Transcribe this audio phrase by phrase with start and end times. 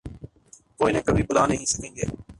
[0.79, 2.21] وہ انہیں کبھی بھلا نہیں سکیں گے۔